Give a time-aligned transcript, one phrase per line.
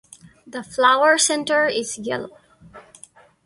[0.47, 2.35] The flower centre is yellow.